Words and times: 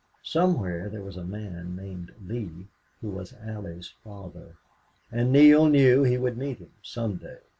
Somewhere 0.23 0.89
there 0.89 1.03
was 1.03 1.15
a 1.15 1.23
man 1.23 1.75
named 1.75 2.11
Lee 2.25 2.69
who 3.01 3.11
was 3.11 3.33
Allie's 3.35 3.93
father, 4.03 4.55
and 5.11 5.31
Neale 5.31 5.67
knew 5.69 6.01
he 6.01 6.17
would 6.17 6.39
meet 6.39 6.57
him 6.57 6.73
some 6.81 7.17
day. 7.17 7.37